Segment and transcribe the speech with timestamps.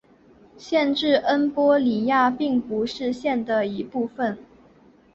[0.57, 4.35] 县治恩波里亚并不是县的一部分。